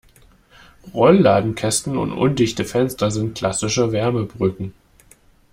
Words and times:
Rollladenkästen 0.95 1.95
und 1.95 2.11
undichte 2.11 2.65
Fenster 2.65 3.11
sind 3.11 3.37
klassische 3.37 3.91
Wärmebrücken. 3.91 4.73